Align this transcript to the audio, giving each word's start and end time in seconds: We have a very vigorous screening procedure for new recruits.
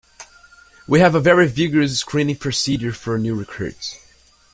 We 0.87 0.99
have 0.99 1.13
a 1.13 1.19
very 1.19 1.47
vigorous 1.47 1.99
screening 1.99 2.37
procedure 2.37 2.91
for 2.91 3.19
new 3.19 3.35
recruits. 3.35 3.99